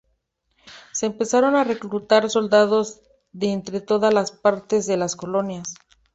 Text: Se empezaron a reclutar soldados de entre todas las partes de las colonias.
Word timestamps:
Se 0.93 1.05
empezaron 1.05 1.55
a 1.55 1.63
reclutar 1.63 2.27
soldados 2.31 3.01
de 3.33 3.51
entre 3.51 3.81
todas 3.81 4.11
las 4.11 4.31
partes 4.31 4.87
de 4.87 4.97
las 4.97 5.15
colonias. 5.15 5.75